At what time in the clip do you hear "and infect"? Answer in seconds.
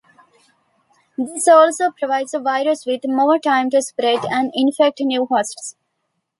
4.25-4.99